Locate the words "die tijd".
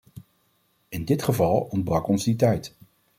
2.23-2.75